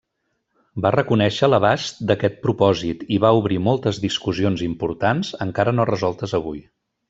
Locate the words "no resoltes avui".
5.81-6.69